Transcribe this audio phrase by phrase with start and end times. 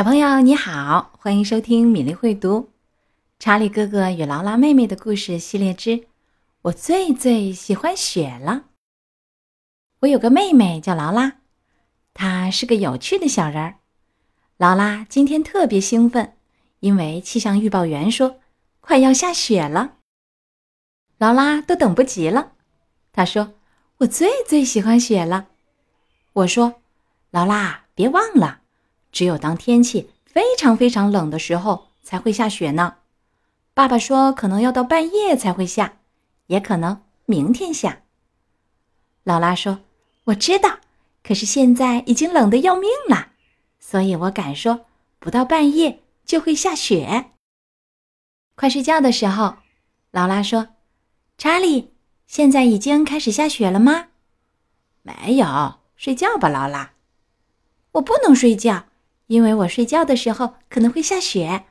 [0.00, 2.60] 小朋友你好，欢迎收听米粒会读
[3.38, 6.06] 《查理哥哥与劳拉妹妹的故事系列之
[6.62, 8.52] 我最最喜欢雪了》。
[9.98, 11.32] 我有个妹妹叫劳拉，
[12.14, 13.74] 她是个有趣的小人儿。
[14.56, 16.32] 劳拉今天特别兴奋，
[16.78, 18.40] 因为气象预报员说
[18.80, 19.98] 快要下雪了。
[21.18, 22.52] 劳拉都等不及了，
[23.12, 23.52] 她说
[24.00, 25.48] ：“我最最喜欢雪了。”
[26.32, 26.80] 我说
[27.32, 28.59] ：“劳拉，别忘了。”
[29.12, 32.96] 只有当天气非常非常冷的时候才会下雪呢。
[33.74, 35.98] 爸爸说，可能要到半夜才会下，
[36.46, 38.02] 也可能明天下。
[39.24, 39.80] 劳拉说
[40.24, 40.80] ：“我知道，
[41.22, 43.32] 可是现在已经冷得要命了，
[43.78, 44.86] 所以我敢说，
[45.18, 47.30] 不到半夜就会下雪。”
[48.56, 49.56] 快睡觉的时候，
[50.10, 50.68] 劳拉说
[51.38, 51.94] ：“查理，
[52.26, 54.08] 现在已经开始下雪了吗
[55.02, 56.92] ？”“没有，睡觉吧，劳拉。
[57.92, 58.84] ”“我不能睡觉。”
[59.30, 61.66] 因为我睡觉的时候可能会下雪，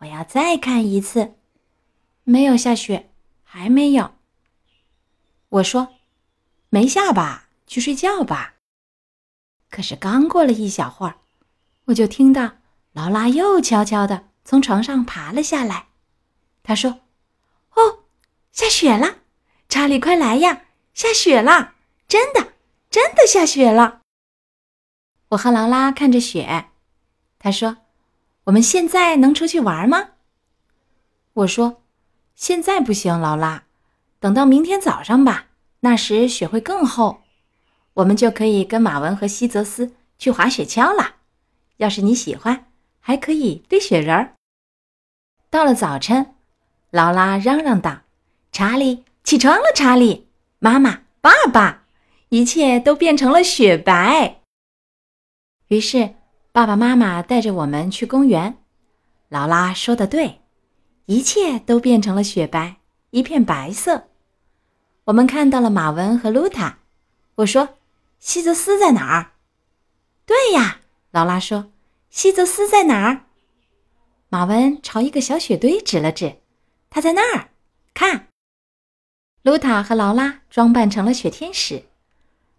[0.00, 1.32] 我要再看一次。
[2.24, 3.10] 没有下雪，
[3.42, 4.16] 还没有。
[5.48, 5.94] 我说，
[6.68, 8.56] 没下吧，去睡觉吧。
[9.70, 11.16] 可是刚过了一小会儿，
[11.86, 12.58] 我就听到
[12.92, 15.86] 劳拉又悄悄地从床上爬了下来。
[16.62, 17.00] 她说
[17.76, 18.00] ：“哦，
[18.52, 19.20] 下雪了，
[19.70, 21.76] 查理，快来呀，下雪了！
[22.06, 22.52] 真的，
[22.90, 24.02] 真的下雪了。”
[25.30, 26.66] 我和劳拉看着雪。
[27.42, 27.78] 他说
[28.44, 30.10] ：“我们现在能出去玩吗？”
[31.32, 31.82] 我说
[32.36, 33.64] ：“现在不行，劳拉，
[34.18, 35.46] 等到明天早上吧，
[35.80, 37.22] 那时雪会更厚，
[37.94, 41.16] 我们就可以跟马文和西泽斯去滑雪橇了。
[41.78, 42.66] 要是你喜欢，
[43.00, 44.34] 还可以堆雪人儿。”
[45.48, 46.34] 到了早晨，
[46.90, 48.02] 劳拉嚷嚷道
[48.52, 49.62] ：“查理，起床了！
[49.74, 51.84] 查理，妈妈，爸爸，
[52.28, 54.42] 一切都变成了雪白。”
[55.68, 56.16] 于是。
[56.52, 58.58] 爸爸妈妈带着我们去公园，
[59.28, 60.40] 劳拉说的对，
[61.06, 62.78] 一切都变成了雪白，
[63.10, 64.08] 一片白色。
[65.04, 66.78] 我们看到了马文和露塔。
[67.36, 67.76] 我说
[68.18, 69.30] ：“西泽斯在哪儿？”
[70.26, 70.80] 对呀，
[71.12, 71.70] 劳拉说
[72.10, 73.26] ：“西泽斯在哪儿？”
[74.28, 76.40] 马文朝一个小雪堆指了指，
[76.90, 77.50] 他在那儿。
[77.94, 78.26] 看，
[79.42, 81.84] 露塔和劳拉装扮成了雪天使。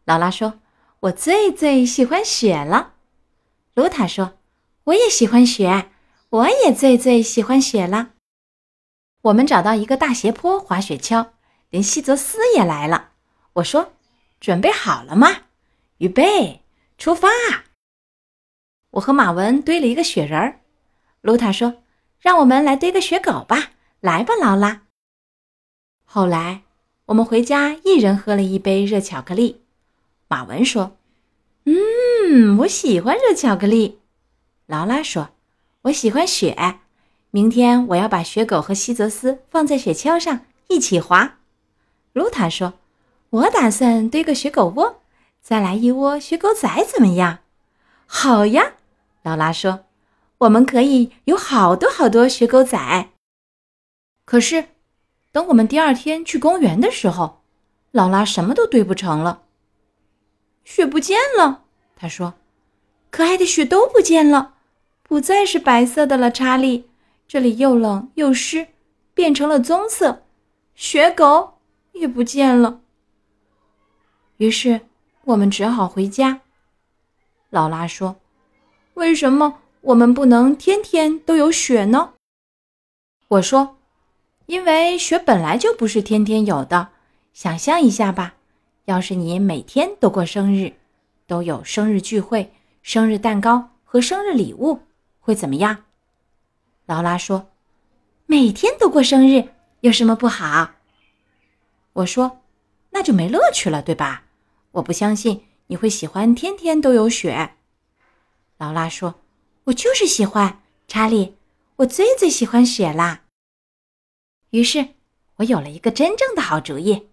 [0.05, 0.61] 劳拉说
[1.01, 2.93] ：“我最最喜欢雪了。”
[3.73, 4.37] 卢塔说
[4.85, 5.89] ：“我也喜欢雪，
[6.29, 8.11] 我也最最喜欢雪了。”
[9.23, 11.29] 我们找到一个大斜坡滑雪橇，
[11.69, 13.11] 连西泽斯也来了。
[13.53, 13.93] 我说
[14.41, 15.43] ：“准备好了吗？
[15.99, 16.63] 预备，
[16.97, 17.29] 出发！”
[18.91, 20.59] 我和马文堆了一个雪人儿。
[21.21, 21.83] 卢塔说
[22.19, 23.71] ：“让我们来堆个雪狗吧，
[24.01, 24.81] 来吧，劳拉。”
[26.03, 26.63] 后来
[27.05, 29.63] 我们回家，一人喝了一杯热巧克力。
[30.27, 30.97] 马文说
[31.65, 33.99] ：“嗯。”，我喜欢热巧克力。
[34.67, 35.29] 劳拉说
[35.83, 36.79] ：“我喜欢雪。
[37.29, 41.37] 明天我要把雪狗和西泽斯放在雪橇上一起滑。”
[42.13, 42.73] 露塔说
[43.31, 45.01] ：“我打算堆个雪狗窝，
[45.41, 47.39] 再来一窝雪狗仔，怎么样？”
[48.05, 48.73] 好呀，
[49.23, 49.85] 劳拉说
[50.39, 53.09] ：“我们可以有好多好多雪狗仔。”
[54.25, 54.65] 可是，
[55.31, 57.41] 等我们第二天去公园的时候，
[57.91, 59.40] 劳拉什么都堆不成了，
[60.63, 61.63] 雪不见了。
[61.95, 62.33] 他说
[63.11, 64.55] ：“可爱的雪都不见了，
[65.03, 66.31] 不再是白色的了。
[66.31, 66.89] 查理，
[67.27, 68.67] 这里又冷又湿，
[69.13, 70.23] 变成了棕色。
[70.73, 71.59] 雪狗
[71.91, 72.81] 也不见了。
[74.37, 74.81] 于是
[75.25, 76.41] 我们只好回家。”
[77.51, 78.15] 劳拉说
[78.95, 82.13] ：“为什么我们不能天天都有雪呢？”
[83.27, 83.77] 我说
[84.47, 86.89] ：“因为雪本来就不是天天有的。
[87.33, 88.35] 想象一下吧，
[88.85, 90.73] 要是你每天都过生日。”
[91.27, 94.81] 都有生日聚会、生日蛋糕和生日礼物，
[95.21, 95.85] 会怎么样？
[96.85, 97.47] 劳拉说
[98.27, 99.47] ：“每天都过生日
[99.79, 100.71] 有什么不好？”
[101.93, 102.41] 我说
[102.91, 104.25] ：“那就没乐趣了，对吧？”
[104.71, 107.55] 我不相信你会喜欢天天都有雪。
[108.57, 109.21] 劳拉说
[109.65, 111.37] ：“我就是喜欢，查理，
[111.77, 113.21] 我最最喜欢雪啦。”
[114.51, 114.89] 于是，
[115.37, 117.07] 我有了一个真正的好主意。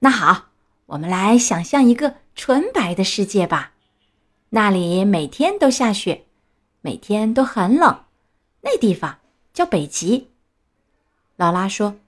[0.00, 0.51] 那好，
[0.92, 2.16] 我们来想象一个。
[2.34, 3.72] 纯白的世界吧，
[4.48, 6.24] 那里每天都下雪，
[6.80, 8.04] 每天都很冷。
[8.62, 9.18] 那地方
[9.52, 10.30] 叫北极。
[11.36, 11.98] 劳拉说：“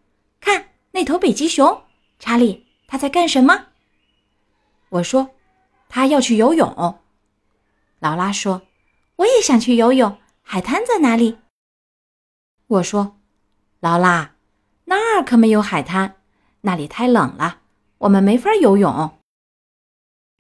[0.41, 1.83] 看那头北极熊，
[2.19, 3.67] 查理，他在干什么？”
[4.89, 5.29] 我说
[5.91, 6.99] ：“他要去游泳。”
[8.01, 8.63] 劳拉说
[9.17, 10.17] ：“我也想去游泳。
[10.41, 11.37] 海滩在哪里？”
[12.67, 13.19] 我说
[13.81, 14.37] ：“劳拉，
[14.87, 16.17] 那儿可没有海滩，
[16.63, 17.61] 那里太冷了，
[17.99, 19.19] 我们没法游泳。”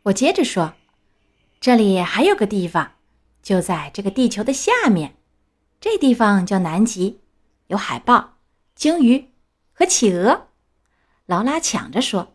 [0.05, 0.75] 我接着说
[1.61, 2.93] ：“这里还有个地方，
[3.43, 5.17] 就在这个地球的下面，
[5.81, 7.21] 这地方叫南极，
[7.69, 8.35] 有海豹、
[8.75, 9.31] 鲸鱼
[9.73, 10.49] 和企鹅。
[11.27, 12.35] 劳拉抢着说：“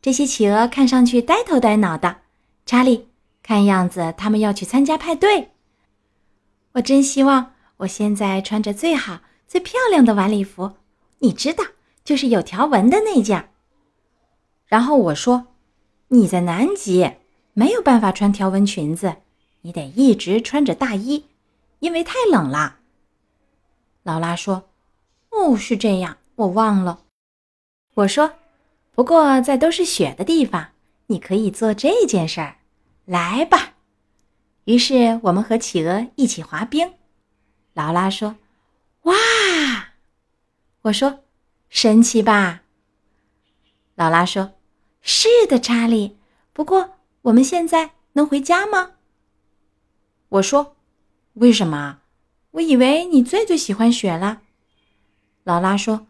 [0.00, 2.22] 这些企鹅看上去呆头呆脑的。”
[2.64, 3.08] 查理，
[3.42, 5.50] 看样子他们要去参加派对。
[6.74, 10.76] 我真希望我现在穿着最好、最漂亮的晚礼服，
[11.18, 11.64] 你知道，
[12.04, 13.49] 就是有条纹的那件。
[14.70, 15.48] 然后我说
[16.08, 17.16] ：“你在南极
[17.54, 19.16] 没有办法穿条纹裙子，
[19.62, 21.24] 你得一直穿着大衣，
[21.80, 22.78] 因为太冷了。”
[24.04, 24.70] 劳拉说
[25.30, 27.00] ：“哦，是这样，我忘了。”
[27.94, 28.34] 我说
[28.94, 30.68] ：“不过在都是雪的地方，
[31.08, 32.58] 你可以做这件事儿。
[33.06, 33.74] 来吧。”
[34.66, 36.92] 于是我们和企鹅一起滑冰。
[37.72, 38.36] 劳拉说
[39.02, 39.14] ：“哇！”
[40.82, 41.24] 我说
[41.68, 42.62] ：“神奇吧？”
[43.96, 44.52] 劳拉说
[45.00, 46.16] ：“是的，查理。
[46.52, 48.92] 不过我们现在能回家吗？”
[50.28, 50.76] 我说
[51.34, 52.00] ：“为什么？
[52.52, 54.42] 我以为你最最喜欢雪了。”
[55.44, 56.06] 劳拉说。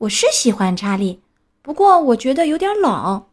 [0.00, 1.22] 我是喜欢查理，
[1.62, 3.30] 不过我觉得有点冷。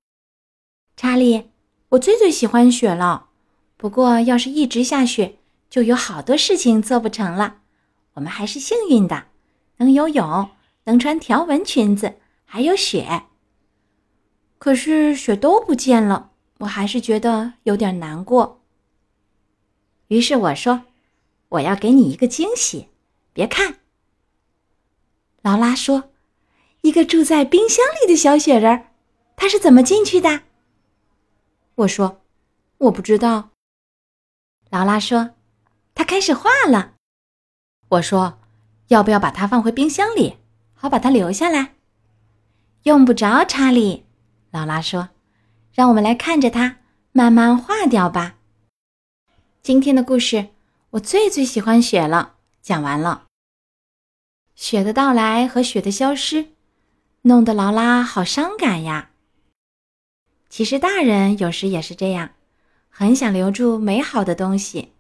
[0.96, 1.50] 查理，
[1.90, 3.28] 我最最喜欢雪了，
[3.76, 7.58] 不过要是一直下雪，就有好多事情做不成了。
[8.14, 9.26] 我们还是幸运的，
[9.76, 10.52] 能游泳，
[10.86, 12.14] 能穿条纹裙子，
[12.46, 13.24] 还有雪。
[14.64, 18.62] 可是雪都不见了，我还是觉得有点难过。
[20.08, 20.84] 于是我说
[21.50, 22.88] ：“我要给你一个惊喜，
[23.34, 23.80] 别看。”
[25.44, 26.12] 劳拉说。
[26.80, 28.86] 一个住在冰箱里的小雪人，
[29.36, 30.44] 他是怎么进去的？
[31.76, 32.22] 我说，
[32.78, 33.50] 我不知道。
[34.70, 35.32] 劳拉说，
[35.94, 36.94] 他开始化了。
[37.90, 38.40] 我说，
[38.88, 40.38] 要不要把它放回冰箱里，
[40.74, 41.76] 好把它留下来？
[42.84, 44.06] 用不着，查理。
[44.54, 45.10] 劳拉说，
[45.74, 46.78] 让我们来看着它
[47.12, 48.36] 慢慢化掉吧。
[49.64, 50.50] 今天的故事，
[50.92, 52.36] 我最最喜欢雪了。
[52.62, 53.26] 讲完了，
[54.54, 56.52] 雪的到来和雪的消失。
[57.24, 59.10] 弄得劳拉好伤感呀。
[60.50, 62.36] 其实大人有时也是这样，
[62.90, 64.94] 很想留住美好的东西。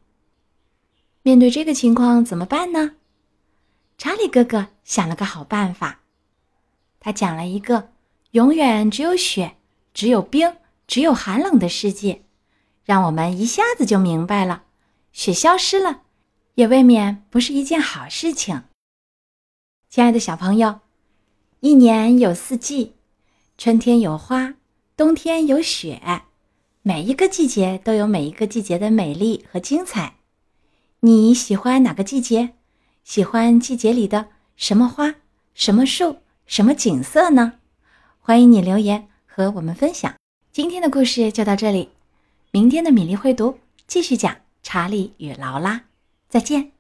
[1.22, 2.96] 面对这个情况怎么办呢？
[4.00, 6.00] 查理哥哥想了个好办法，
[7.00, 7.93] 他讲了一个
[8.34, 9.58] 永远只有雪、
[9.94, 10.56] 只有冰、
[10.88, 12.24] 只有寒冷的世界，
[12.84, 14.64] 让我们一下子就明白了，
[15.12, 16.02] 雪消失了，
[16.56, 18.64] 也未免不是一件好事情。
[19.88, 20.80] 亲爱的小朋友。
[21.60, 22.96] 一年有四季，
[23.58, 24.56] 春天有花，
[24.98, 26.02] 冬天有雪，
[26.82, 30.16] 每一个季节都有每一个季节的美丽和精彩。
[31.02, 32.56] 你喜欢哪个季节？
[33.04, 35.16] 喜欢季节里的什么花、
[35.54, 37.60] 什么树、什么景色呢？
[38.26, 40.16] 欢迎你留言和我们分享。
[40.54, 41.90] 今天的故事就到这里，
[42.52, 44.34] 明天的米粒会读继续讲
[44.64, 45.76] 《查理与劳拉》，
[46.30, 46.73] 再见。